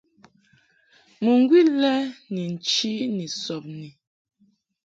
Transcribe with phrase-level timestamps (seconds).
[1.23, 1.93] Mɨŋgwi lɛ
[2.33, 3.89] ni nchi ni sɔbni.